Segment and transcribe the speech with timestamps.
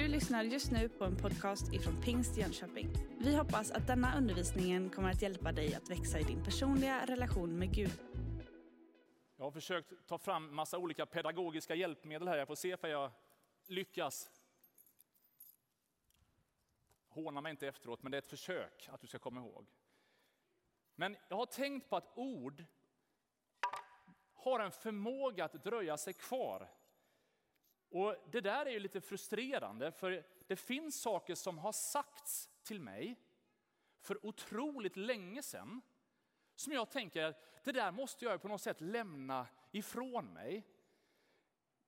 [0.00, 2.88] Du lyssnar just nu på en podcast ifrån Pingst Jönköping.
[3.18, 7.58] Vi hoppas att denna undervisning kommer att hjälpa dig att växa i din personliga relation
[7.58, 7.90] med Gud.
[9.36, 12.36] Jag har försökt ta fram massa olika pedagogiska hjälpmedel här.
[12.36, 13.12] Jag får se om jag
[13.66, 14.30] lyckas.
[17.08, 19.66] Håna mig inte efteråt, men det är ett försök att du ska komma ihåg.
[20.94, 22.64] Men jag har tänkt på att ord
[24.34, 26.68] har en förmåga att dröja sig kvar.
[27.90, 32.80] Och Det där är ju lite frustrerande, för det finns saker som har sagts till
[32.80, 33.16] mig
[34.00, 35.80] för otroligt länge sedan,
[36.54, 40.66] som jag tänker, att det där måste jag på något sätt lämna ifrån mig.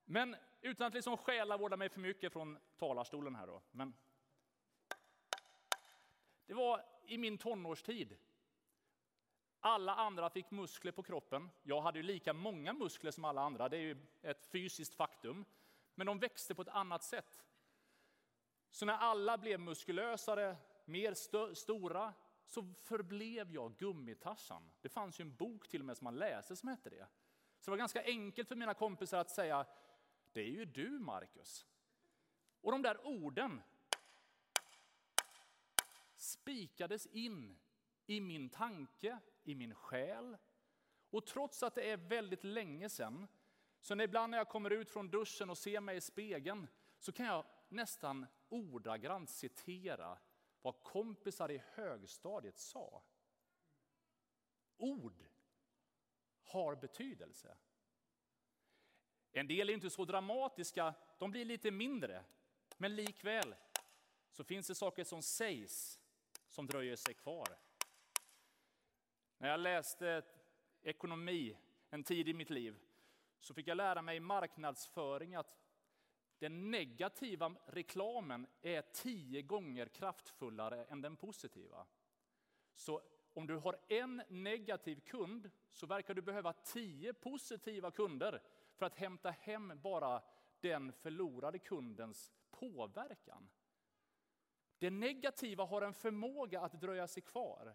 [0.05, 3.63] Men utan att liksom själavårda mig för mycket från talarstolen här då.
[3.71, 3.95] Men
[6.47, 8.17] det var i min tonårstid.
[9.61, 11.51] Alla andra fick muskler på kroppen.
[11.63, 15.45] Jag hade ju lika många muskler som alla andra, det är ju ett fysiskt faktum.
[15.95, 17.45] Men de växte på ett annat sätt.
[18.71, 22.15] Så när alla blev muskulösare, mer st stora,
[22.47, 24.71] så förblev jag gummitarsan.
[24.81, 27.07] Det fanns ju en bok till och med som man läste som hette det.
[27.59, 29.67] Så det var ganska enkelt för mina kompisar att säga,
[30.33, 31.67] det är ju du Marcus.
[32.61, 33.63] Och de där orden
[36.17, 37.59] spikades in
[38.07, 40.37] i min tanke, i min själ.
[41.11, 43.29] Och trots att det är väldigt länge sedan,
[43.83, 47.13] så när ibland när jag kommer ut från duschen och ser mig i spegeln, så
[47.13, 50.19] kan jag nästan ordagrant citera
[50.63, 53.03] vad kompisar i högstadiet sa.
[54.77, 55.25] Ord
[56.43, 57.57] har betydelse.
[59.33, 62.25] En del är inte så dramatiska, de blir lite mindre.
[62.77, 63.55] Men likväl
[64.31, 66.01] så finns det saker som sägs
[66.49, 67.59] som dröjer sig kvar.
[69.39, 70.23] När jag läste
[70.83, 71.57] ekonomi
[71.91, 72.79] en tid i mitt liv
[73.43, 75.59] så fick jag lära mig i marknadsföring att
[76.39, 81.87] den negativa reklamen är tio gånger kraftfullare än den positiva.
[82.75, 83.03] Så
[83.33, 88.43] om du har en negativ kund så verkar du behöva tio positiva kunder
[88.75, 90.23] för att hämta hem bara
[90.61, 93.49] den förlorade kundens påverkan.
[94.79, 97.75] Det negativa har en förmåga att dröja sig kvar.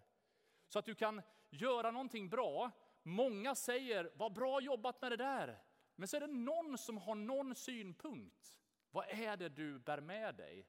[0.68, 2.70] Så att du kan göra någonting bra.
[3.02, 5.62] Många säger, vad bra jobbat med det där.
[5.94, 8.58] Men så är det någon som har någon synpunkt.
[8.90, 10.66] Vad är det du bär med dig?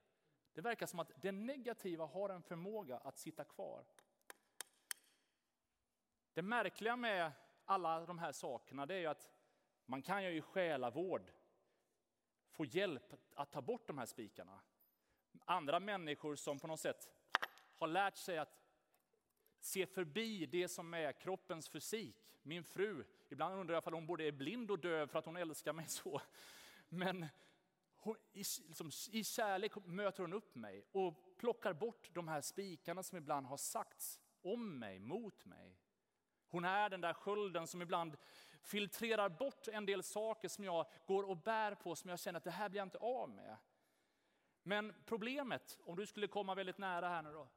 [0.54, 3.86] Det verkar som att det negativa har en förmåga att sitta kvar.
[6.34, 7.32] Det märkliga med
[7.66, 9.30] alla de här sakerna det är att
[9.86, 11.32] man kan ju i själavård
[12.50, 14.60] få hjälp att ta bort de här spikarna.
[15.46, 17.10] Andra människor som på något sätt
[17.76, 18.69] har lärt sig att
[19.60, 22.16] se förbi det som är kroppens fysik.
[22.42, 25.38] Min fru, ibland undrar jag om hon både är blind och döv för att hon
[25.38, 26.22] älskar mig så.
[26.90, 27.26] Men
[27.96, 33.04] hon, i, liksom, i kärlek möter hon upp mig och plockar bort de här spikarna
[33.04, 35.80] som ibland har sagts om mig, mot mig.
[36.48, 38.18] Hon är den där skölden som ibland
[38.62, 42.44] filtrerar bort en del saker som jag går och bär på, som jag känner att
[42.44, 43.58] det här blir jag inte av med.
[44.64, 47.50] Men problemet, om du skulle komma väldigt nära här nu då,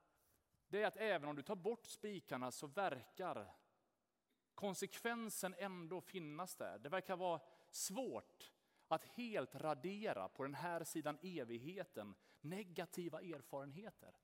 [0.72, 3.54] det är att även om du tar bort spikarna så verkar
[4.54, 6.78] konsekvensen ändå finnas där.
[6.78, 7.40] Det verkar vara
[7.70, 8.52] svårt
[8.88, 14.16] att helt radera på den här sidan evigheten negativa erfarenheter.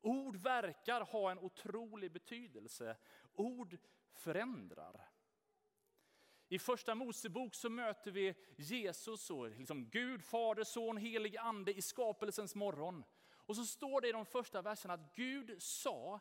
[0.00, 2.96] Ord verkar ha en otrolig betydelse.
[3.32, 3.78] Ord
[4.12, 5.10] förändrar.
[6.48, 11.82] I första Mosebok så möter vi Jesus och liksom Gud, Fader, Son, helig Ande i
[11.82, 13.04] skapelsens morgon.
[13.50, 16.20] Och så står det i de första verserna att Gud sa,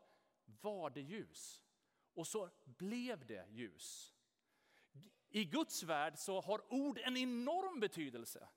[0.62, 1.64] var det ljus.
[2.14, 4.16] Och så blev det ljus.
[5.30, 8.48] I Guds värld så har ord en enorm betydelse.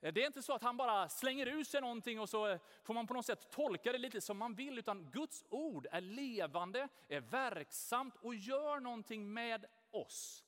[0.00, 3.06] Det är inte så att han bara slänger ut sig någonting och så får man
[3.06, 7.20] på något sätt tolka det lite som man vill, utan Guds ord är levande, är
[7.20, 10.44] verksamt och gör någonting med oss.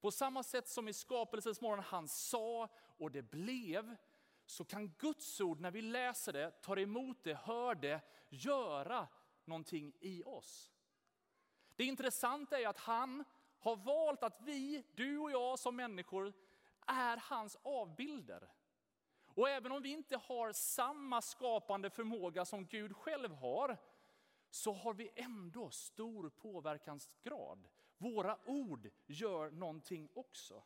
[0.00, 2.68] På samma sätt som i skapelsens morgon han sa
[2.98, 3.96] och det blev,
[4.46, 9.08] så kan Guds ord när vi läser det, tar emot det, hör det, göra
[9.44, 10.72] någonting i oss.
[11.76, 13.24] Det intressanta är att han
[13.58, 16.32] har valt att vi, du och jag som människor,
[16.86, 18.50] är hans avbilder.
[19.26, 23.78] Och även om vi inte har samma skapande förmåga som Gud själv har,
[24.50, 27.68] så har vi ändå stor påverkansgrad.
[27.98, 30.62] Våra ord gör någonting också.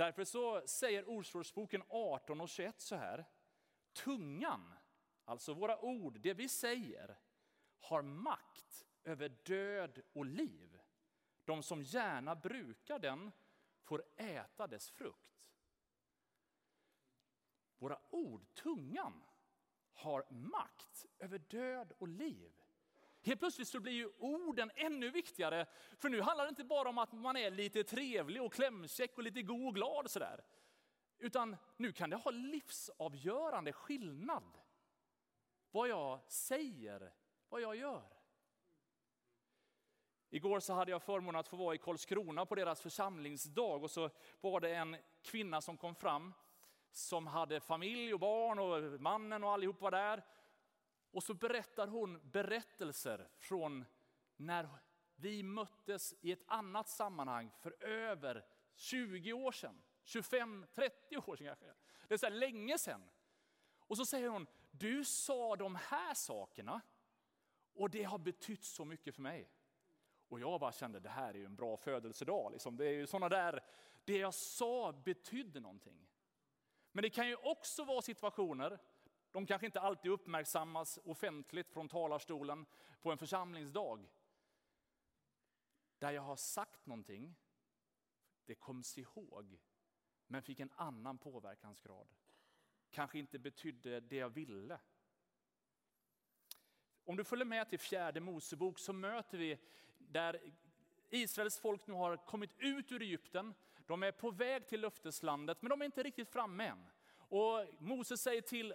[0.00, 3.24] Därför så säger Ordspråksboken 18 och 21 så här.
[3.92, 4.74] Tungan,
[5.24, 7.18] alltså våra ord, det vi säger,
[7.78, 10.80] har makt över död och liv.
[11.44, 13.32] De som gärna brukar den
[13.82, 15.42] får äta dess frukt.
[17.78, 19.24] våra ord, tungan,
[19.92, 22.59] har makt över död och liv.
[23.22, 25.66] Helt plötsligt så blir ju orden ännu viktigare.
[25.98, 29.22] För nu handlar det inte bara om att man är lite trevlig och klämkäck och
[29.22, 30.44] lite god och glad sådär.
[31.18, 34.58] Utan nu kan det ha livsavgörande skillnad.
[35.70, 37.12] Vad jag säger,
[37.48, 38.20] vad jag gör.
[40.30, 44.10] Igår så hade jag förmånen att få vara i Karlskrona på deras församlingsdag och så
[44.40, 46.34] var det en kvinna som kom fram
[46.90, 50.24] som hade familj och barn och mannen och allihop var där.
[51.10, 53.84] Och så berättar hon berättelser från
[54.36, 54.68] när
[55.16, 59.82] vi möttes i ett annat sammanhang för över 20 år sedan.
[60.04, 61.74] 25-30 år sedan kanske.
[62.08, 63.10] Det är så länge sedan.
[63.78, 66.80] Och så säger hon, du sa de här sakerna
[67.74, 69.50] och det har betytt så mycket för mig.
[70.28, 72.52] Och jag bara kände, det här är ju en bra födelsedag.
[72.52, 72.76] Liksom.
[72.76, 73.64] Det är ju sådana där,
[74.04, 76.06] det jag sa betydde någonting.
[76.92, 78.78] Men det kan ju också vara situationer,
[79.32, 82.66] de kanske inte alltid uppmärksammas offentligt från talarstolen
[83.02, 84.08] på en församlingsdag.
[85.98, 87.36] Där jag har sagt någonting,
[88.46, 89.60] det koms ihåg,
[90.26, 92.08] men fick en annan påverkansgrad.
[92.90, 94.78] Kanske inte betydde det jag ville.
[97.04, 99.58] Om du följer med till fjärde Mosebok så möter vi
[99.98, 100.40] där
[101.10, 103.54] Israels folk nu har kommit ut ur Egypten.
[103.86, 106.86] De är på väg till löfteslandet, men de är inte riktigt framme än.
[107.12, 108.74] Och Moses säger till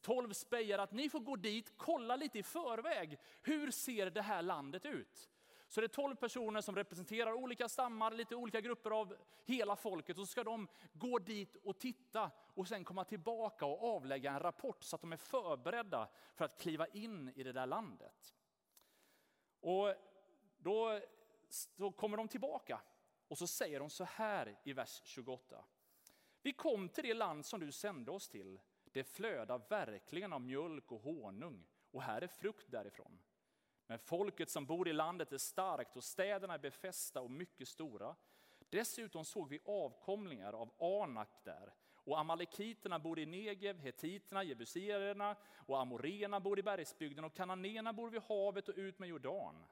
[0.00, 3.18] tolv spejare att ni får gå dit, kolla lite i förväg.
[3.42, 5.30] Hur ser det här landet ut?
[5.68, 10.18] Så det är tolv personer som representerar olika stammar, lite olika grupper av hela folket.
[10.18, 14.40] Och så ska de gå dit och titta och sen komma tillbaka och avlägga en
[14.40, 18.34] rapport så att de är förberedda för att kliva in i det där landet.
[19.60, 19.94] Och
[20.58, 21.00] då,
[21.76, 22.80] då kommer de tillbaka
[23.28, 25.64] och så säger de så här i vers 28.
[26.42, 28.60] Vi kom till det land som du sände oss till.
[28.92, 33.18] Det flödar verkligen av mjölk och honung och här är frukt därifrån.
[33.86, 38.16] Men folket som bor i landet är starkt och städerna är befästa och mycket stora.
[38.68, 41.74] Dessutom såg vi avkomlingar av Anak där.
[41.92, 48.10] Och amalekiterna bor i Negev, hetiterna, jebusierna och amorena bor i bergsbygden och kananéerna bor
[48.10, 49.64] vid havet och ut med Jordan.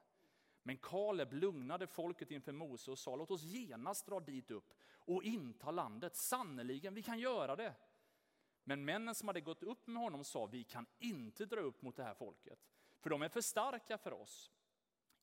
[0.63, 5.23] Men Kaleb lugnade folket inför Mose och sa, låt oss genast dra dit upp och
[5.23, 6.15] inta landet.
[6.15, 7.73] Sannerligen, vi kan göra det.
[8.69, 11.95] Men männen som hade gått upp med honom sa, vi kan inte dra upp mot
[11.95, 12.59] det här folket,
[12.99, 14.51] för de är för starka för oss.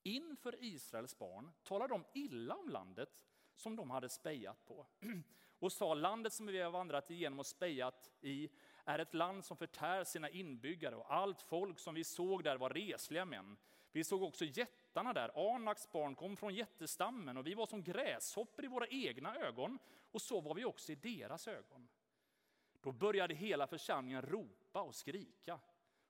[0.03, 3.23] Inför Israels barn talade de illa om landet
[3.55, 4.87] som de hade spejat på
[5.59, 8.49] och sa, landet som vi har vandrat igenom och spejat i
[8.85, 12.71] är ett land som förtär sina inbyggare och allt folk som vi såg där var
[12.71, 13.57] resliga män.
[13.93, 18.65] Vi såg också jättarna där, Anaks barn kom från jättestammen och vi var som gräshoppor
[18.65, 19.79] i våra egna ögon
[20.13, 21.89] och så var vi också i deras ögon.
[22.87, 25.59] Då började hela församlingen ropa och skrika.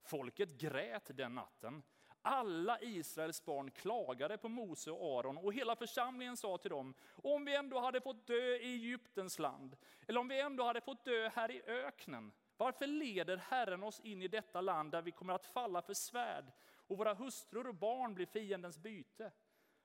[0.02, 1.82] Folket grät den natten.
[2.22, 7.44] Alla Israels barn klagade på Mose och Aron och hela församlingen sa till dem, om
[7.44, 9.76] vi ändå hade fått dö i Egyptens land,
[10.06, 14.22] eller om vi ändå hade fått dö här i öknen, varför leder Herren oss in
[14.22, 16.52] i detta land där vi kommer att falla för svärd
[16.86, 19.32] och våra hustrur och barn blir fiendens byte?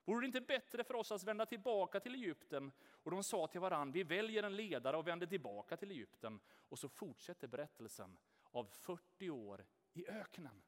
[0.06, 2.72] Vore det inte bättre för oss att vända tillbaka till Egypten?
[2.82, 6.40] Och de sa till varandra, vi väljer en ledare och vänder tillbaka till Egypten.
[6.48, 8.18] Och så fortsätter berättelsen
[8.52, 10.62] av 40 år i öknen.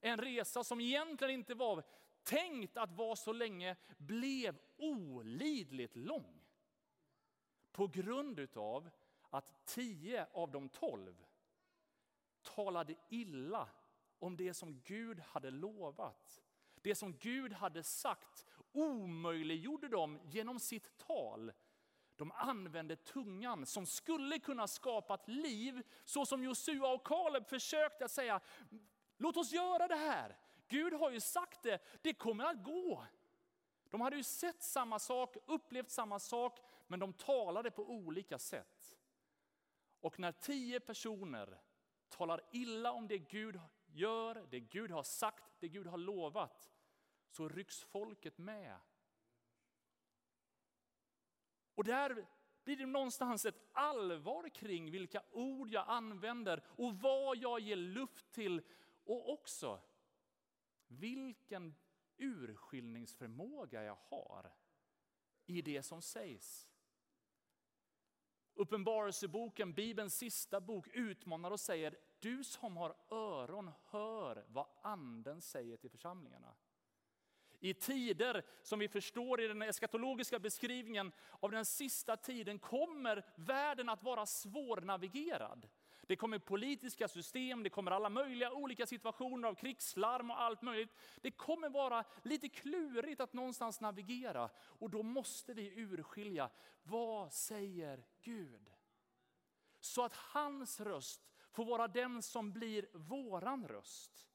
[0.00, 1.82] En resa som egentligen inte var
[2.22, 6.44] tänkt att vara så länge blev olidligt lång.
[7.72, 8.90] På grund utav
[9.30, 11.24] att tio av de tolv
[12.42, 13.68] talade illa
[14.18, 16.42] om det som Gud hade lovat.
[16.82, 21.52] Det som Gud hade sagt omöjliggjorde de genom sitt tal.
[22.16, 28.08] De använde tungan som skulle kunna skapa ett liv så som Josua och Kaleb försökte
[28.08, 28.40] säga,
[29.16, 30.36] låt oss göra det här.
[30.68, 33.06] Gud har ju sagt det, det kommer att gå.
[33.90, 38.96] De hade ju sett samma sak, upplevt samma sak, men de talade på olika sätt.
[40.00, 41.60] Och när tio personer
[42.08, 46.70] talar illa om det Gud gör, det Gud har sagt, det Gud har lovat,
[47.30, 48.78] så rycks folket med.
[51.74, 52.26] Och där
[52.64, 58.32] blir det någonstans ett allvar kring vilka ord jag använder och vad jag ger luft
[58.32, 58.62] till
[59.04, 59.80] och också
[60.86, 61.74] vilken
[62.16, 64.52] urskiljningsförmåga jag har
[65.46, 66.68] i det som sägs.
[68.54, 75.76] Uppenbarelseboken, Bibelns sista bok, utmanar och säger du som har öron, hör vad anden säger
[75.76, 76.54] till församlingarna.
[77.60, 83.88] I tider som vi förstår i den eskatologiska beskrivningen av den sista tiden kommer världen
[83.88, 85.68] att vara svårnavigerad.
[86.08, 90.94] Det kommer politiska system, det kommer alla möjliga olika situationer av krigslarm och allt möjligt.
[91.20, 96.50] Det kommer vara lite klurigt att någonstans navigera och då måste vi urskilja,
[96.82, 98.72] vad säger Gud?
[99.80, 104.28] Så att hans röst får vara den som blir våran röst.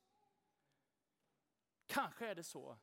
[1.86, 2.78] Kanske är det så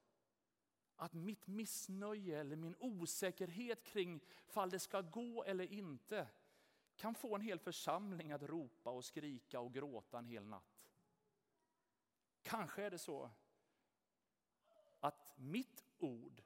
[0.97, 6.29] att mitt missnöje eller min osäkerhet kring fall det ska gå eller inte
[6.97, 10.89] kan få en hel församling att ropa och skrika och gråta en hel natt.
[12.43, 13.31] Kanske är det så
[15.01, 16.43] att mitt ord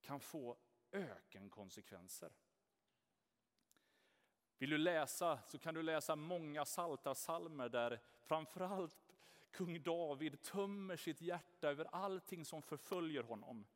[0.00, 0.56] kan få
[0.92, 2.32] ökenkonsekvenser.
[4.58, 8.96] Vill du läsa så kan du läsa många saltarsalmer där framförallt
[9.50, 13.66] kung David tömmer sitt hjärta över allting som förföljer honom.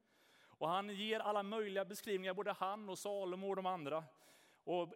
[0.43, 4.05] Och han ger alla möjliga beskrivningar, både han och Salomo och de andra.
[4.65, 4.95] Och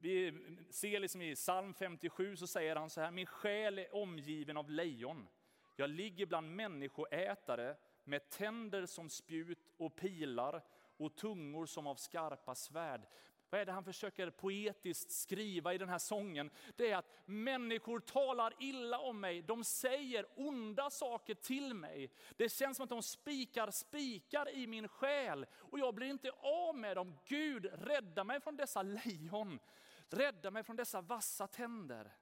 [0.00, 0.32] vi
[0.70, 4.70] ser liksom i psalm 57 så säger han så här, min själ är omgiven av
[4.70, 5.28] lejon.
[5.76, 10.62] Jag ligger bland människoätare med tänder som spjut och pilar
[10.96, 13.06] och tungor som av skarpa svärd.
[13.50, 16.50] Vad är det han försöker poetiskt skriva i den här sången?
[16.76, 22.10] Det är att människor talar illa om mig, de säger onda saker till mig.
[22.36, 26.76] Det känns som att de spikar spikar i min själ och jag blir inte av
[26.76, 27.18] med dem.
[27.24, 29.60] Gud, rädda mig från dessa lejon.
[30.08, 32.16] Rädda mig från dessa vassa tänder.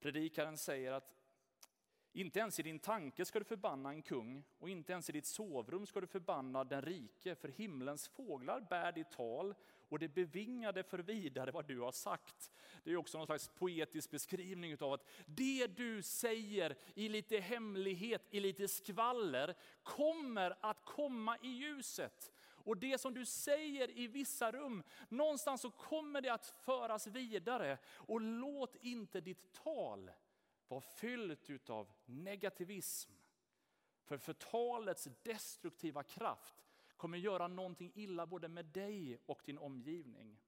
[0.00, 1.21] Predikaren säger att
[2.12, 5.26] inte ens i din tanke ska du förbanna en kung och inte ens i ditt
[5.26, 9.54] sovrum ska du förbanna den rike, för himlens fåglar bär ditt tal
[9.88, 12.50] och det bevingade för vidare vad du har sagt.
[12.84, 18.22] Det är också någon slags poetisk beskrivning av att det du säger i lite hemlighet,
[18.30, 22.32] i lite skvaller, kommer att komma i ljuset.
[22.64, 27.78] Och det som du säger i vissa rum, någonstans så kommer det att föras vidare.
[27.86, 30.10] Och låt inte ditt tal
[30.68, 33.12] var fyllt av negativism.
[34.04, 36.64] För förtalets destruktiva kraft
[36.96, 40.40] kommer göra någonting illa både med dig och din omgivning.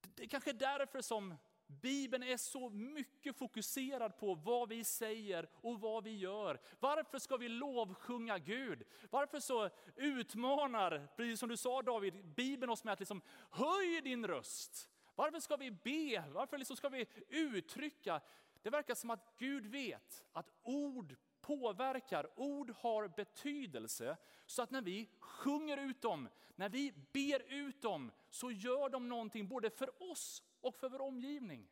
[0.00, 1.34] Det är kanske därför som
[1.66, 6.60] Bibeln är så mycket fokuserad på vad vi säger och vad vi gör.
[6.80, 8.84] Varför ska vi lovsjunga Gud?
[9.10, 14.26] Varför så utmanar, precis som du sa David, Bibeln oss med att liksom, höj din
[14.26, 14.90] röst.
[15.14, 16.24] Varför ska vi be?
[16.32, 18.20] Varför liksom ska vi uttrycka?
[18.62, 24.16] Det verkar som att Gud vet att ord påverkar, ord har betydelse.
[24.46, 29.08] Så att när vi sjunger ut dem, när vi ber ut dem, så gör de
[29.08, 31.68] någonting både för oss och för vår omgivning.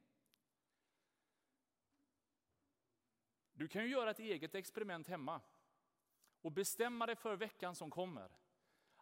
[3.52, 5.40] Du kan ju göra ett eget experiment hemma
[6.40, 8.37] och bestämma dig för veckan som kommer.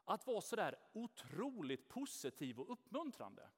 [0.05, 3.51] Att vara sådär otroligt positiv och uppmuntrande.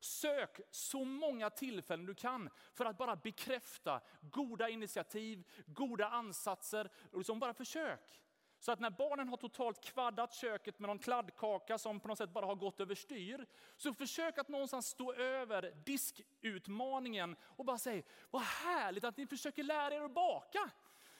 [0.00, 6.90] Sök så många tillfällen du kan för att bara bekräfta goda initiativ, goda ansatser.
[7.12, 8.22] Och liksom bara försök.
[8.60, 12.30] Så att när barnen har totalt kvaddat köket med någon kladdkaka som på något sätt
[12.30, 18.42] bara har gått överstyr, så försök att någonstans stå över diskutmaningen och bara säga, vad
[18.42, 20.70] härligt att ni försöker lära er att baka.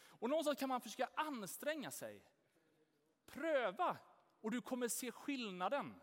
[0.08, 2.22] Och någonstans kan man försöka anstränga sig.
[3.26, 3.96] Pröva
[4.40, 6.00] och du kommer se skillnaden.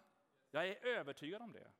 [0.52, 1.72] Jag är övertygad om det.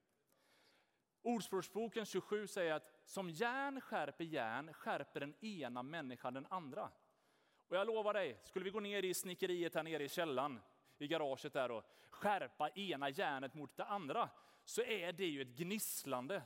[1.26, 6.92] Ordspråksboken 27 säger att som järn skärper järn skärper den ena människan den andra.
[7.68, 10.62] Och jag lovar dig, skulle vi gå ner i snickeriet här nere i källan,
[10.98, 14.30] i garaget där och skärpa ena järnet mot det andra,
[14.64, 16.44] så är det ju ett gnisslande.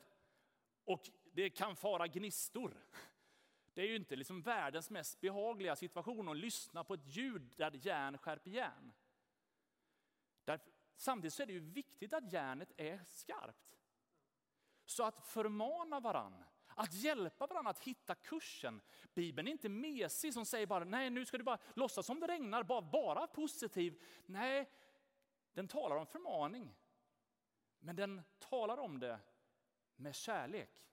[0.83, 2.73] Och det kan fara gnistor.
[3.73, 7.71] Det är ju inte liksom världens mest behagliga situation att lyssna på ett ljud där
[7.85, 8.93] järn skärper järn.
[10.43, 13.78] Därför, samtidigt så är det ju viktigt att järnet är skarpt.
[14.89, 18.81] Så att förmana varann, att hjälpa varandra att hitta kursen.
[19.13, 22.27] Bibeln är inte mesig som säger bara, nej nu ska du bara låtsas som det
[22.27, 24.01] regnar, bara, bara positiv.
[24.25, 24.69] Nej,
[25.53, 26.75] den talar om förmaning.
[27.79, 29.19] Men den talar om det
[29.95, 30.83] med kärlek.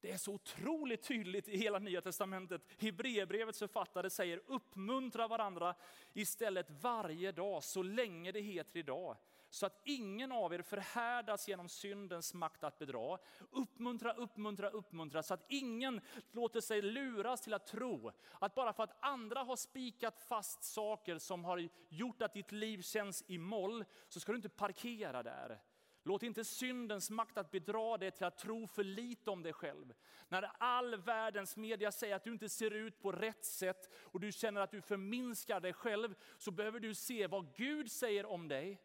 [0.00, 2.62] Det är så otroligt tydligt i hela nya testamentet.
[2.78, 5.74] Hebreerbrevets författare säger uppmuntra varandra
[6.12, 9.16] istället varje dag så länge det heter idag
[9.54, 13.18] så att ingen av er förhärdas genom syndens makt att bedra.
[13.50, 16.00] Uppmuntra, uppmuntra, uppmuntra så att ingen
[16.32, 21.18] låter sig luras till att tro att bara för att andra har spikat fast saker
[21.18, 25.60] som har gjort att ditt liv känns i moll så ska du inte parkera där.
[26.02, 29.94] Låt inte syndens makt att bedra dig till att tro för lite om dig själv.
[30.28, 34.32] När all världens media säger att du inte ser ut på rätt sätt och du
[34.32, 38.80] känner att du förminskar dig själv, så behöver du se vad Gud säger om dig.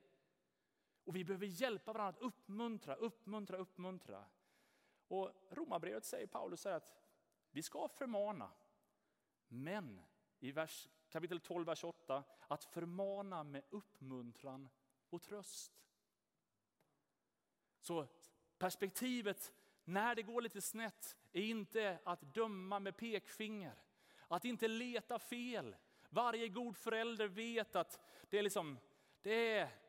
[1.09, 4.25] Och vi behöver hjälpa varandra att uppmuntra, uppmuntra, uppmuntra.
[5.07, 7.01] Och Romarbrevet säger Paulus att
[7.51, 8.51] vi ska förmana,
[9.47, 10.01] men
[10.39, 14.69] i vers, kapitel 12, vers 8, att förmana med uppmuntran
[15.09, 15.81] och tröst.
[17.81, 18.07] Så
[18.57, 23.83] perspektivet när det går lite snett är inte att döma med pekfinger,
[24.27, 25.75] att inte leta fel.
[26.09, 27.99] Varje god förälder vet att
[28.29, 28.79] det är, liksom,
[29.21, 29.88] det är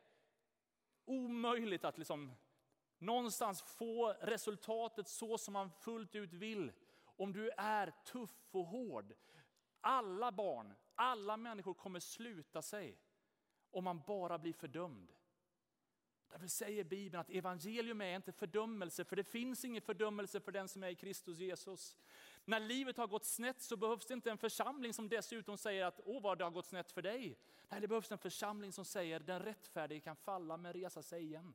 [1.11, 2.31] omöjligt att liksom
[2.97, 6.71] någonstans få resultatet så som man fullt ut vill.
[7.03, 9.13] Om du är tuff och hård.
[9.81, 12.97] Alla barn, alla människor kommer sluta sig
[13.71, 15.11] om man bara blir fördömd.
[16.31, 20.67] Därför säger Bibeln att evangelium är inte fördömelse, för det finns ingen fördömelse för den
[20.67, 21.97] som är i Kristus Jesus.
[22.45, 25.99] När livet har gått snett så behövs det inte en församling som dessutom säger att
[26.05, 27.37] åh vad det har gått snett för dig.
[27.69, 31.53] Nej, det behövs en församling som säger den rättfärdige kan falla men resa sig igen.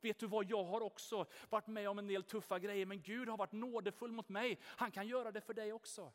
[0.00, 3.28] Vet du vad, jag har också varit med om en del tuffa grejer, men Gud
[3.28, 4.60] har varit nådefull mot mig.
[4.62, 6.12] Han kan göra det för dig också.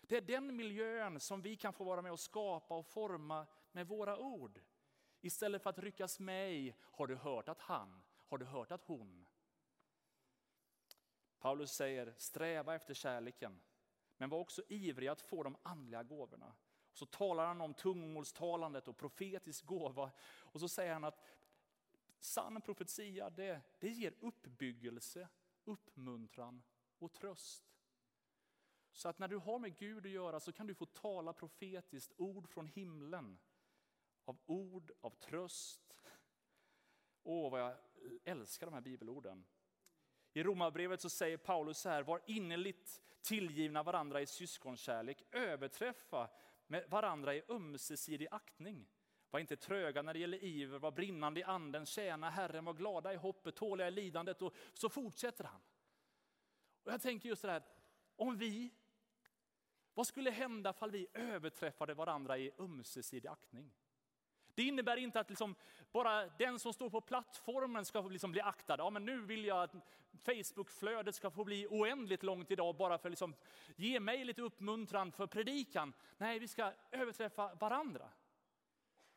[0.00, 3.88] Det är den miljön som vi kan få vara med och skapa och forma med
[3.88, 4.60] våra ord.
[5.20, 8.84] Istället för att ryckas med i, har du hört att han, har du hört att
[8.84, 9.26] hon.
[11.42, 13.60] Paulus säger, sträva efter kärleken,
[14.16, 16.54] men var också ivrig att få de andliga gåvorna.
[16.90, 20.10] Och så talar han om tungomålstalandet och profetisk gåva.
[20.24, 21.24] Och så säger han att
[22.18, 25.28] sann profetia, det, det ger uppbyggelse,
[25.64, 26.62] uppmuntran
[26.98, 27.64] och tröst.
[28.92, 32.12] Så att när du har med Gud att göra så kan du få tala profetiskt
[32.16, 33.38] ord från himlen.
[34.24, 35.98] Av ord, av tröst.
[37.22, 37.76] Åh, vad jag
[38.24, 39.44] älskar de här bibelorden.
[40.32, 46.30] I Romarbrevet så säger Paulus så här, var innerligt tillgivna varandra i syskonkärlek, överträffa
[46.66, 48.88] med varandra i ömsesidig aktning.
[49.30, 53.12] Var inte tröga när det gäller iver, var brinnande i anden, tjäna Herren, var glada
[53.12, 55.60] i hoppet, tåliga i lidandet och så fortsätter han.
[56.82, 57.62] Och jag tänker just det här,
[58.16, 58.74] om vi,
[59.94, 63.72] vad skulle hända om vi överträffade varandra i ömsesidig aktning?
[64.54, 65.54] Det innebär inte att liksom
[65.92, 68.76] bara den som står på plattformen ska liksom bli aktad.
[68.78, 69.74] Ja, men nu vill jag att
[70.18, 73.34] Facebookflödet ska få bli oändligt långt idag bara för att liksom
[73.76, 75.92] ge mig lite uppmuntran för predikan.
[76.18, 78.08] Nej, vi ska överträffa varandra.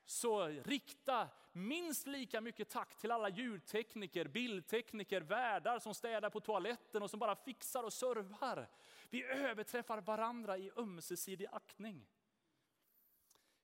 [0.05, 7.03] Så rikta minst lika mycket tack till alla ljudtekniker, bildtekniker, värdar som städar på toaletten
[7.03, 8.69] och som bara fixar och servar.
[9.09, 12.05] Vi överträffar varandra i ömsesidig aktning.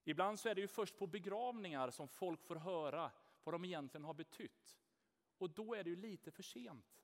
[0.04, 3.12] Ibland så är det ju först på begravningar som folk får höra
[3.44, 4.80] vad de egentligen har betytt.
[5.38, 7.04] Och då är det ju lite för sent.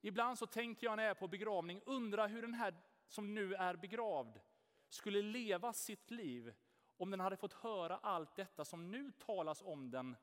[0.00, 2.74] Ibland så tänker jag när jag är på begravning, undra hur den här
[3.06, 4.40] som nu är begravd
[4.88, 6.54] skulle leva sitt liv
[6.96, 10.16] om den hade fått höra allt detta som nu talas om den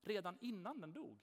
[0.00, 1.18] redan innan den dog.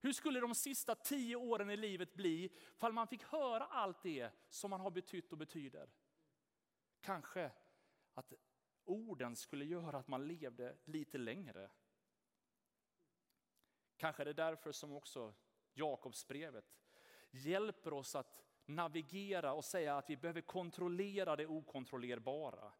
[0.00, 4.30] Hur skulle de sista tio åren i livet bli fall man fick höra allt det
[4.48, 5.90] som man har betytt och betyder?
[7.00, 7.50] Kanske
[8.14, 8.32] att
[8.84, 11.70] orden skulle göra att man levde lite längre.
[13.96, 15.34] Kanske är det därför som också
[15.72, 16.76] Jakobsbrevet
[17.30, 22.72] hjälper oss att navigera och säga att vi behöver kontrollera det okontrollerbara.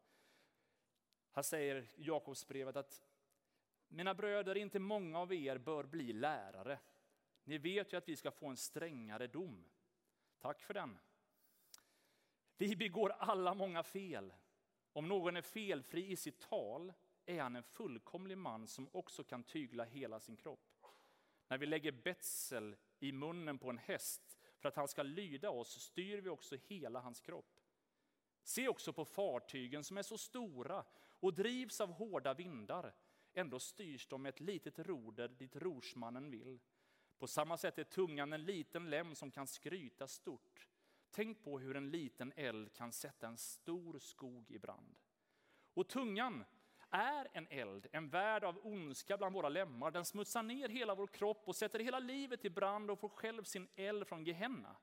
[1.31, 3.03] Här säger Jakobsbrevet att
[3.87, 6.79] mina bröder, inte många av er bör bli lärare.
[7.43, 9.65] Ni vet ju att vi ska få en strängare dom.
[10.39, 10.97] Tack för den.
[12.57, 14.33] Vi begår alla många fel.
[14.95, 16.93] Om någon är felfri i sitt tal
[17.25, 20.85] är han en fullkomlig man som också kan tygla hela sin kropp.
[21.47, 25.81] När vi lägger betsel i munnen på en häst för att han ska lyda oss
[25.81, 27.59] styr vi också hela hans kropp.
[28.43, 32.95] Se också på fartygen som är så stora och drivs av hårda vindar.
[33.33, 36.59] Ändå styrs de med ett litet roder dit rorsmannen vill.
[37.17, 40.67] På samma sätt är tungan en liten lem som kan skryta stort.
[41.15, 44.99] Tänk på hur en liten eld kan sätta en stor skog i brand.
[45.73, 46.45] Och tungan
[46.89, 49.91] är en eld, en värld av ondska bland våra lemmar.
[49.91, 53.43] Den smutsar ner hela vår kropp och sätter hela livet i brand och får själv
[53.43, 54.75] sin eld från Gehenna.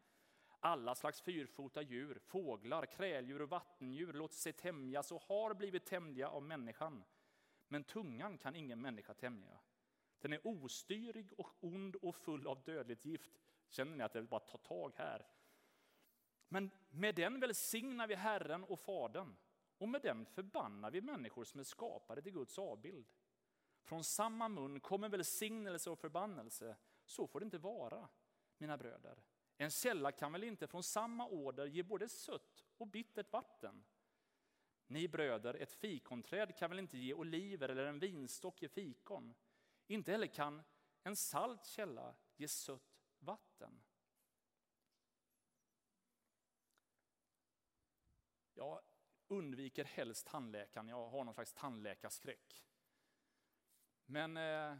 [0.60, 6.28] Alla slags fyrfota djur, fåglar, kräldjur och vattendjur låter sig tämjas och har blivit tämjda
[6.28, 7.04] av människan.
[7.68, 9.58] Men tungan kan ingen människa tämja.
[10.20, 13.40] Den är ostyrig och ond och full av dödligt gift.
[13.68, 15.26] Känner ni att det bara tar tag här?
[16.52, 19.36] Men med den välsignar vi Herren och Fadern
[19.78, 23.06] och med den förbannar vi människor som är skapade till Guds avbild.
[23.82, 26.76] Från samma mun kommer välsignelse och förbannelse.
[27.04, 28.08] Så får det inte vara,
[28.58, 29.22] mina bröder.
[29.56, 33.84] En källa kan väl inte från samma åder ge både sött och bittert vatten?
[34.86, 39.34] Ni bröder, ett fikonträd kan väl inte ge oliver eller en vinstock ge fikon?
[39.86, 40.62] Inte heller kan
[41.02, 43.82] en salt källa ge sött vatten.
[48.62, 48.80] Jag
[49.28, 52.64] undviker helst tandläkaren, jag har någon slags tandläkarskräck.
[54.06, 54.76] Men eh,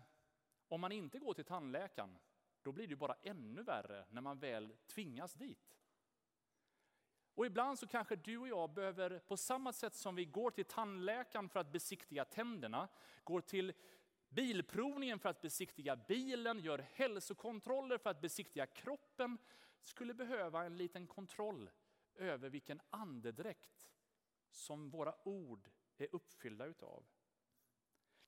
[0.68, 2.18] om man inte går till tandläkaren,
[2.62, 5.78] då blir det bara ännu värre när man väl tvingas dit.
[7.34, 10.64] Och ibland så kanske du och jag behöver, på samma sätt som vi går till
[10.64, 12.88] tandläkaren för att besiktiga tänderna,
[13.24, 13.72] går till
[14.28, 19.38] bilprovningen för att besiktiga bilen, gör hälsokontroller för att besiktiga kroppen,
[19.82, 21.70] skulle behöva en liten kontroll
[22.16, 23.92] över vilken andedräkt
[24.50, 27.04] som våra ord är uppfyllda utav.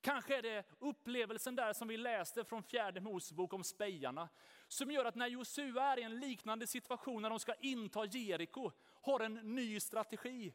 [0.01, 4.29] Kanske är det upplevelsen där som vi läste från fjärde Mosebok om spejarna,
[4.69, 8.71] som gör att när Josua är i en liknande situation när de ska inta Jeriko,
[9.03, 10.55] har en ny strategi.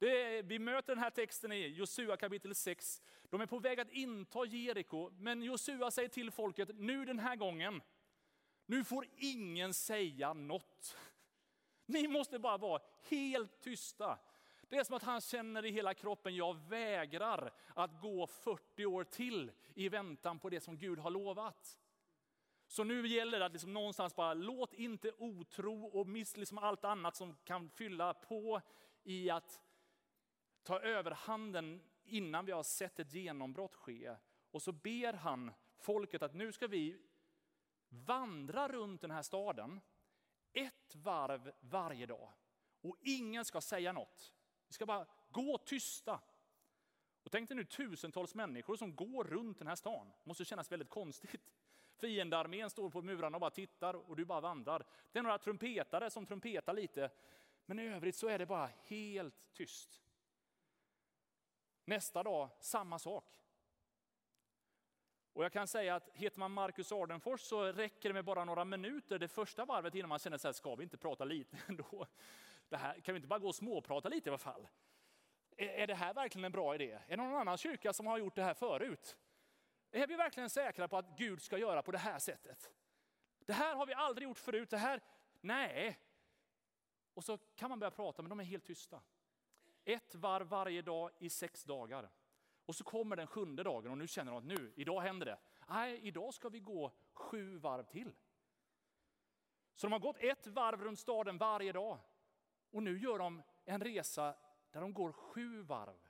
[0.00, 3.02] Är, vi möter den här texten i Josua kapitel 6.
[3.30, 7.36] De är på väg att inta Jeriko, men Josua säger till folket, nu den här
[7.36, 7.82] gången,
[8.66, 10.96] nu får ingen säga något.
[11.86, 14.18] Ni måste bara vara helt tysta.
[14.68, 19.04] Det är som att han känner i hela kroppen, jag vägrar att gå 40 år
[19.04, 21.78] till i väntan på det som Gud har lovat.
[22.66, 26.84] Så nu gäller det att liksom någonstans bara, låt inte otro och miss, liksom allt
[26.84, 28.60] annat som kan fylla på
[29.02, 29.62] i att
[30.62, 34.16] ta överhanden innan vi har sett ett genombrott ske.
[34.50, 36.98] Och så ber han folket att nu ska vi
[37.88, 39.80] vandra runt den här staden
[40.54, 42.32] ett varv varje dag.
[42.80, 44.32] Och ingen ska säga något.
[44.68, 46.20] Vi ska bara gå tysta.
[47.22, 50.08] Och tänk dig nu tusentals människor som går runt den här stan.
[50.08, 51.54] Det måste kännas väldigt konstigt.
[51.96, 54.86] Fiendearmén står på murarna och bara tittar och du bara vandrar.
[55.12, 57.10] Det är några trumpetare som trumpetar lite.
[57.66, 60.02] Men i övrigt så är det bara helt tyst.
[61.84, 63.43] Nästa dag, samma sak.
[65.34, 68.64] Och jag kan säga att heter man Marcus Ardenfors så räcker det med bara några
[68.64, 72.06] minuter det första varvet innan man känner så här, ska vi inte prata lite ändå?
[72.68, 74.68] Det här, kan vi inte bara gå och småprata lite i alla fall?
[75.56, 76.92] Är, är det här verkligen en bra idé?
[76.92, 79.16] Är det någon annan kyrka som har gjort det här förut?
[79.90, 82.70] Är vi verkligen säkra på att Gud ska göra på det här sättet?
[83.38, 84.70] Det här har vi aldrig gjort förut.
[84.70, 85.00] Det här,
[85.40, 85.98] nej.
[87.14, 89.00] Och så kan man börja prata, men de är helt tysta.
[89.84, 92.10] Ett varv varje dag i sex dagar.
[92.66, 95.38] Och så kommer den sjunde dagen och nu känner de att nu, idag händer det.
[95.68, 98.14] Nej, idag ska vi gå sju varv till.
[99.74, 101.98] Så de har gått ett varv runt staden varje dag.
[102.70, 104.36] Och nu gör de en resa
[104.70, 106.08] där de går sju varv.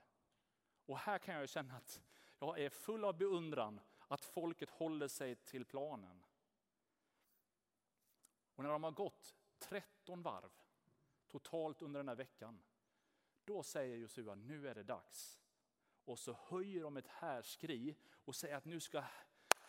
[0.85, 2.01] Och här kan jag känna att
[2.39, 6.25] jag är full av beundran att folket håller sig till planen.
[8.55, 10.51] Och när de har gått 13 varv
[11.27, 12.63] totalt under den här veckan,
[13.43, 15.39] då säger Josua, nu är det dags.
[16.05, 19.03] Och så höjer de ett härskri och säger att nu ska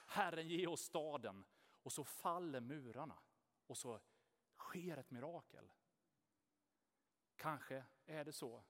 [0.06, 1.44] Herren ge oss staden.
[1.82, 3.18] Och så faller murarna
[3.66, 4.00] och så
[4.56, 5.72] sker ett mirakel.
[7.36, 8.64] Kanske är det så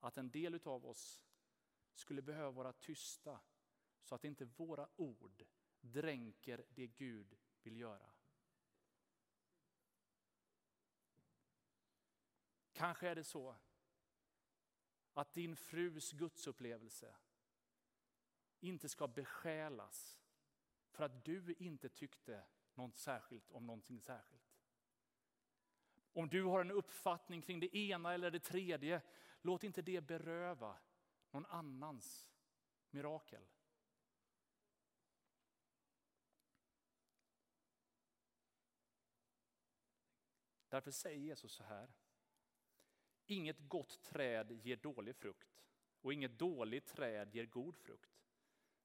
[0.00, 1.22] att en del av oss
[1.94, 3.40] skulle behöva vara tysta
[4.02, 5.44] så att inte våra ord
[5.80, 8.12] dränker det Gud vill göra.
[12.72, 13.56] Kanske är det så
[15.12, 17.14] att din frus gudsupplevelse
[18.60, 20.18] inte ska besjälas
[20.90, 22.44] för att du inte tyckte
[22.74, 24.42] något särskilt om någonting särskilt.
[26.12, 29.02] Om du har en uppfattning kring det ena eller det tredje,
[29.40, 30.78] låt inte det beröva
[31.30, 32.30] någon annans
[32.90, 33.46] mirakel.
[40.68, 41.92] Därför säger Jesus så här.
[43.26, 45.48] Inget gott träd ger dålig frukt
[46.00, 48.22] och inget dåligt träd ger god frukt.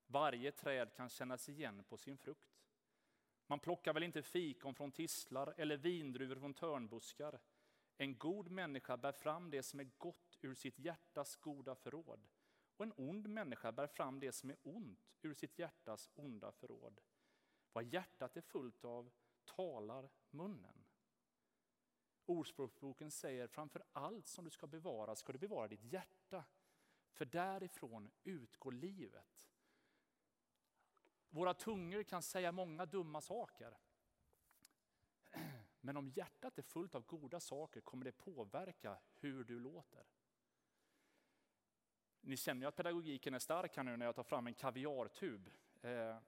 [0.05, 2.57] Varje träd kan kännas igen på sin frukt.
[3.47, 7.39] Man plockar väl inte fikon från tistlar eller vindruvor från törnbuskar.
[7.97, 12.27] En god människa bär fram det som är gott ur sitt hjärtas goda förråd
[12.77, 17.01] och en ond människa bär fram det som är ont ur sitt hjärtas onda förråd.
[17.73, 19.11] Vad hjärtat är fullt av
[19.45, 20.86] talar munnen.
[22.27, 26.43] Ordspråksboken säger framför allt som du ska bevara ska du bevara ditt hjärta.
[27.11, 29.47] För därifrån utgår livet.
[31.29, 33.77] Våra tungor kan säga många dumma saker.
[35.81, 40.05] Men om hjärtat är fullt av goda saker kommer det påverka hur du låter.
[42.21, 45.49] Ni känner ju att pedagogiken är stark här nu när jag tar fram en kaviartub.
[45.81, 46.21] Eh, jag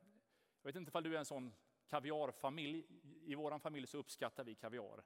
[0.64, 1.54] vet inte om du är en sån
[1.88, 2.86] kaviarfamilj.
[3.22, 5.04] I vår familj så uppskattar vi kaviar.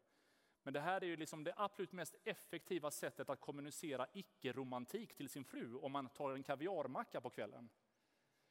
[0.64, 5.30] Men det här är ju liksom det absolut mest effektiva sättet att kommunicera icke-romantik till
[5.30, 7.70] sin fru om man tar en kaviarmacka på kvällen.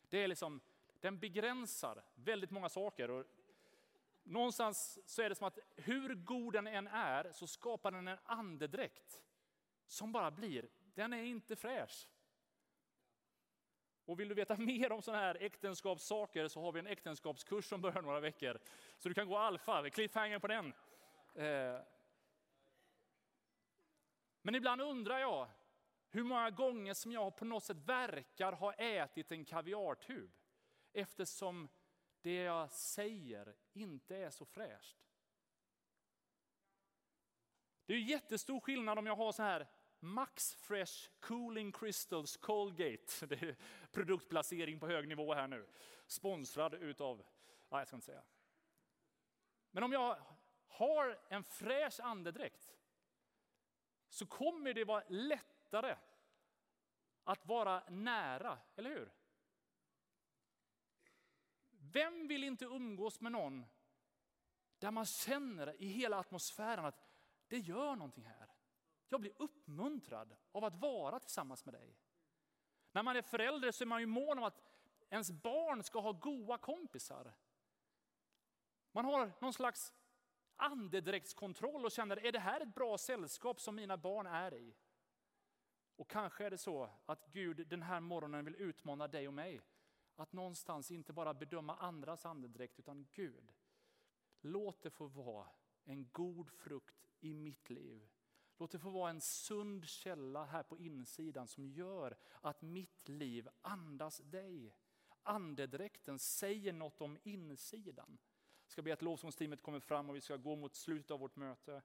[0.08, 0.60] Det är liksom,
[1.00, 3.10] den begränsar väldigt många saker.
[3.10, 3.26] Och
[4.22, 8.18] någonstans så är det som att hur god den än är så skapar den en
[8.24, 9.22] andedräkt
[9.86, 12.08] som bara blir, den är inte fräsch.
[14.04, 17.80] Och vill du veta mer om sådana här äktenskapssaker så har vi en äktenskapskurs som
[17.80, 18.58] börjar några veckor.
[18.98, 20.72] Så du kan gå alfa, cliffhanger på den.
[21.34, 21.80] Eh.
[24.42, 25.48] Men ibland undrar jag
[26.08, 30.30] hur många gånger som jag på något sätt verkar ha ätit en kaviartub.
[30.92, 31.68] Eftersom
[32.20, 34.96] det jag säger inte är så fräscht.
[37.86, 43.26] Det är jättestor skillnad om jag har så här Max Fresh Cooling Crystals Colgate.
[43.26, 43.56] Det är
[43.90, 45.68] produktplacering på hög nivå här nu.
[46.06, 47.16] Sponsrad utav,
[47.68, 48.24] nej jag ska inte säga.
[49.70, 50.18] Men om jag
[50.66, 52.72] har en fräsch andedräkt
[54.12, 55.96] så kommer det vara lättare
[57.24, 59.12] att vara nära, eller hur?
[61.70, 63.66] Vem vill inte umgås med någon
[64.78, 67.08] där man känner i hela atmosfären att
[67.48, 68.54] det gör någonting här.
[69.08, 71.96] Jag blir uppmuntrad av att vara tillsammans med dig.
[72.92, 74.62] När man är förälder så är man ju mån om att
[75.10, 77.34] ens barn ska ha goda kompisar.
[78.92, 79.92] Man har någon slags
[80.62, 84.74] andedräktskontroll och känner, är det här ett bra sällskap som mina barn är i?
[85.96, 89.60] Och kanske är det så att Gud den här morgonen vill utmana dig och mig.
[90.16, 93.52] Att någonstans inte bara bedöma andras andedräkt utan Gud.
[94.40, 95.48] Låt det få vara
[95.84, 98.08] en god frukt i mitt liv.
[98.56, 103.48] Låt det få vara en sund källa här på insidan som gör att mitt liv
[103.62, 104.74] andas dig.
[105.22, 108.18] Andedräkten säger något om insidan.
[108.72, 111.36] Jag ska be att lovsångsteamet kommer fram och vi ska gå mot slutet av vårt
[111.36, 111.82] möte.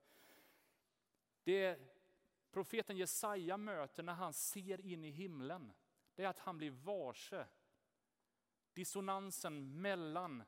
[1.44, 1.80] Det
[2.52, 5.74] profeten Jesaja möter när han ser in i himlen,
[6.16, 7.46] det är att han blir varse
[8.74, 10.44] dissonansen mellan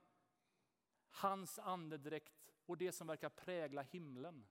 [1.09, 4.47] hans andedräkt och det som verkar prägla himlen.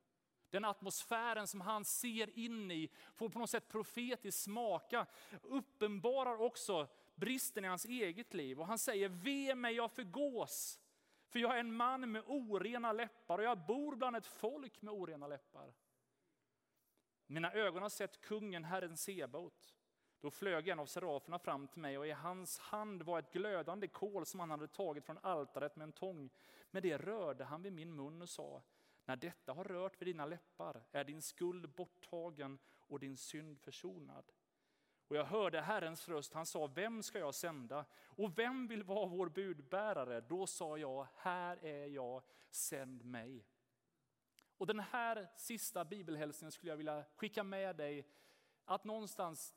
[0.50, 5.06] Den atmosfären som han ser in i får på något sätt profetiskt smaka,
[5.42, 8.60] uppenbarar också bristen i hans eget liv.
[8.60, 10.80] Och han säger, ve mig jag förgås,
[11.28, 14.94] för jag är en man med orena läppar och jag bor bland ett folk med
[14.94, 15.74] orena läppar.
[17.26, 19.74] Mina ögon har sett kungen, Herren Sebaot.
[20.20, 23.88] Då flög en av seraferna fram till mig och i hans hand var ett glödande
[23.88, 26.30] kol som han hade tagit från altaret med en tång.
[26.70, 28.62] Med det rörde han vid min mun och sa,
[29.04, 34.32] när detta har rört vid dina läppar är din skuld borttagen och din synd försonad.
[35.08, 37.84] Och jag hörde Herrens röst, han sa, vem ska jag sända?
[38.06, 40.20] Och vem vill vara vår budbärare?
[40.20, 43.44] Då sa jag, här är jag, sänd mig.
[44.58, 48.08] Och den här sista bibelhälsningen skulle jag vilja skicka med dig,
[48.64, 49.54] att någonstans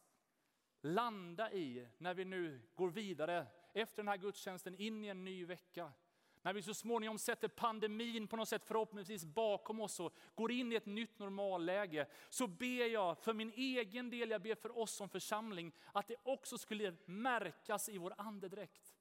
[0.81, 5.45] landa i när vi nu går vidare efter den här gudstjänsten in i en ny
[5.45, 5.91] vecka.
[6.41, 10.71] När vi så småningom sätter pandemin på något sätt förhoppningsvis bakom oss och går in
[10.71, 14.91] i ett nytt normalläge, så ber jag för min egen del, jag ber för oss
[14.91, 18.95] som församling, att det också skulle märkas i vår andedräkt.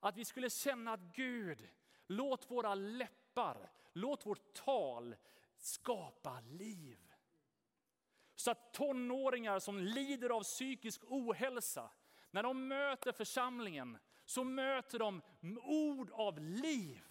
[0.00, 1.68] Att vi skulle känna att Gud,
[2.06, 5.16] låt våra läppar, låt vårt tal
[5.58, 6.98] skapa liv.
[8.34, 11.90] Så att tonåringar som lider av psykisk ohälsa,
[12.30, 13.98] när de möter församlingen
[14.34, 15.22] så möter de
[15.62, 17.02] ord av liv.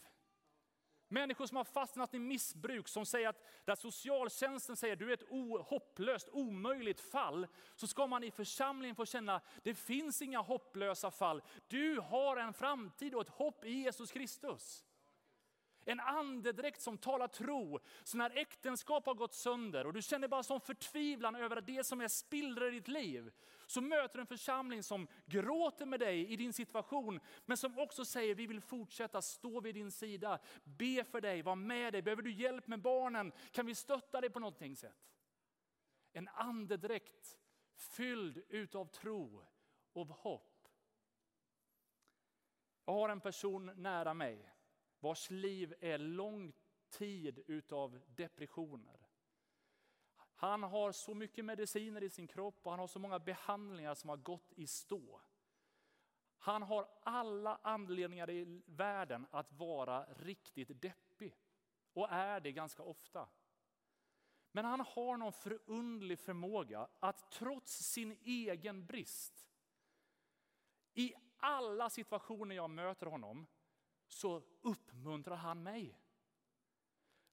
[1.07, 5.65] Människor som har fastnat i missbruk, som säger att där socialtjänsten säger du är ett
[5.65, 11.41] hopplöst, omöjligt fall, så ska man i församlingen få känna det finns inga hopplösa fall.
[11.67, 14.85] Du har en framtid och ett hopp i Jesus Kristus.
[15.85, 17.79] En andedräkt som talar tro.
[18.03, 22.01] Så när äktenskap har gått sönder och du känner bara som förtvivlan över det som
[22.01, 23.31] är spillror i ditt liv.
[23.67, 27.19] Så möter du en församling som gråter med dig i din situation.
[27.45, 30.39] Men som också säger vi vill fortsätta stå vid din sida.
[30.63, 32.01] Be för dig, vara med dig.
[32.01, 33.31] Behöver du hjälp med barnen?
[33.51, 35.13] Kan vi stötta dig på något sätt?
[36.13, 37.39] En andedräkt
[37.75, 39.43] fylld utav tro
[39.93, 40.67] och hopp.
[42.85, 44.52] Jag har en person nära mig
[45.03, 46.53] vars liv är lång
[46.89, 49.07] tid utav depressioner.
[50.35, 54.09] Han har så mycket mediciner i sin kropp och han har så många behandlingar som
[54.09, 55.21] har gått i stå.
[56.37, 61.35] Han har alla anledningar i världen att vara riktigt deppig
[61.93, 63.29] och är det ganska ofta.
[64.51, 69.47] Men han har någon förundlig förmåga att trots sin egen brist,
[70.93, 73.47] i alla situationer jag möter honom,
[74.13, 75.99] så uppmuntrar han mig.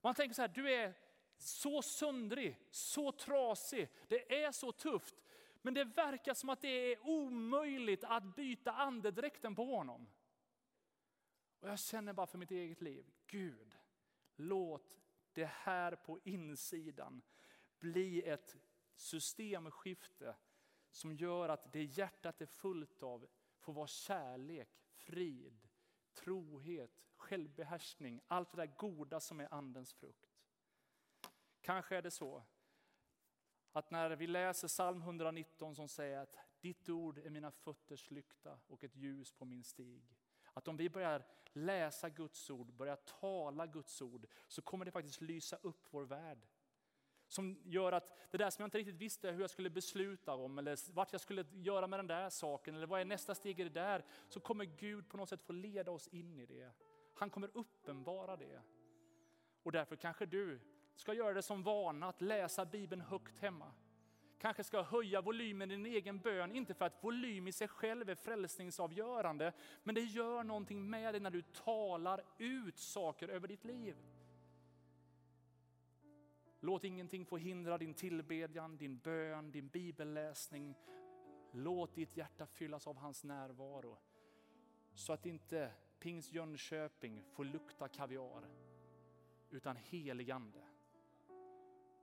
[0.01, 0.95] Man tänker så här, du är
[1.37, 5.15] så söndrig, så trasig, det är så tufft.
[5.63, 10.11] Men det verkar som att det är omöjligt att byta andedräkten på honom.
[11.61, 13.77] Och jag känner bara för mitt eget liv, Gud,
[14.37, 14.99] låt
[15.33, 17.23] det här på insidan
[17.79, 18.57] bli ett
[18.95, 20.37] systemskifte
[20.91, 25.69] som gör att det hjärtat är fullt av får vara kärlek, frid,
[26.25, 30.31] trohet, självbehärskning, allt det där goda som är andens frukt.
[31.61, 32.43] Kanske är det så
[33.73, 38.59] att när vi läser psalm 119 som säger att ditt ord är mina fötters lykta
[38.67, 40.17] och ett ljus på min stig.
[40.53, 45.21] Att om vi börjar läsa Guds ord, börjar tala Guds ord, så kommer det faktiskt
[45.21, 46.47] lysa upp vår värld.
[47.31, 50.59] Som gör att det där som jag inte riktigt visste hur jag skulle besluta om,
[50.59, 53.65] eller vart jag skulle göra med den där saken, eller vad är nästa steg i
[53.65, 56.71] det där, så kommer Gud på något sätt få leda oss in i det.
[57.15, 58.61] Han kommer uppenbara det.
[59.63, 60.61] Och därför kanske du
[60.95, 63.73] ska göra det som vana att läsa Bibeln högt hemma.
[64.39, 68.11] Kanske ska höja volymen i din egen bön, inte för att volym i sig själv
[68.11, 73.65] är frälsningsavgörande, men det gör någonting med dig när du talar ut saker över ditt
[73.65, 73.97] liv.
[76.63, 80.75] Låt ingenting få hindra din tillbedjan, din bön, din bibelläsning.
[81.53, 83.97] Låt ditt hjärta fyllas av hans närvaro.
[84.95, 88.45] Så att inte Pings Jönköping får lukta kaviar,
[89.51, 90.59] utan heligande.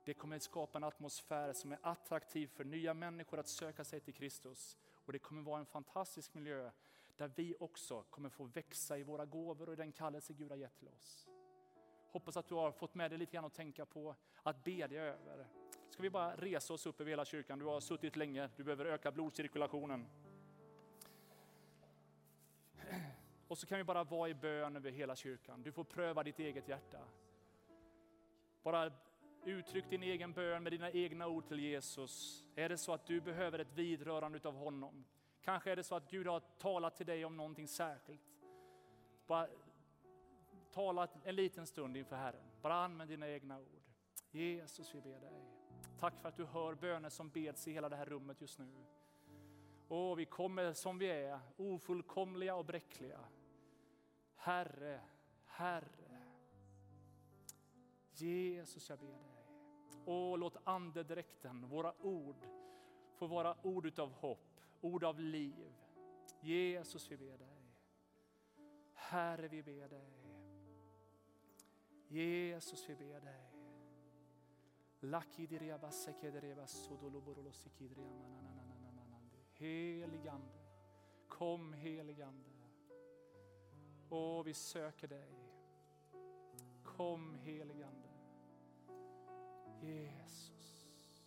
[0.04, 4.14] Det kommer skapa en atmosfär som är attraktiv för nya människor att söka sig till
[4.14, 4.78] Kristus.
[5.06, 6.70] Och det kommer vara en fantastisk miljö
[7.16, 10.56] där vi också kommer få växa i våra gåvor och i den kallelse Gud har
[10.56, 11.28] gett till oss.
[12.10, 15.46] Hoppas att du har fått med dig lite grann att tänka på, att bedja över.
[15.88, 17.58] Ska vi bara resa oss upp över hela kyrkan?
[17.58, 20.06] Du har suttit länge, du behöver öka blodcirkulationen.
[23.48, 25.62] Och så kan vi bara vara i bön över hela kyrkan.
[25.62, 26.98] Du får pröva ditt eget hjärta.
[28.62, 28.92] Bara
[29.44, 32.44] uttryck din egen bön med dina egna ord till Jesus.
[32.54, 35.04] Är det så att du behöver ett vidrörande av honom?
[35.42, 38.22] Kanske är det så att Gud har talat till dig om någonting särskilt.
[39.26, 39.48] Bara
[40.70, 42.50] tala en liten stund inför Herren.
[42.62, 43.82] Bara använd dina egna ord.
[44.30, 45.44] Jesus, vi ber dig.
[46.00, 48.84] Tack för att du hör böner som beds i hela det här rummet just nu.
[49.88, 53.20] Och vi kommer som vi är, ofullkomliga och bräckliga.
[54.36, 55.00] Herre,
[55.44, 56.22] Herre.
[58.12, 59.38] Jesus, jag ber dig.
[60.04, 62.46] Och låt andedräkten, våra ord,
[63.14, 65.74] få vara ord utav hopp, ord av liv.
[66.40, 67.74] Jesus, vi ber dig.
[68.94, 70.17] Herre, vi ber dig.
[72.08, 73.40] Jesus, vi ber dig.
[79.52, 80.58] Heligande,
[81.28, 82.50] kom heligande.
[84.08, 85.28] Och vi söker dig.
[86.84, 88.08] Kom heligande.
[89.80, 91.24] Jesus.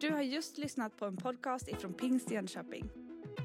[0.00, 3.01] Du har just lyssnat på en podcast ifrån Pingst Jönköping.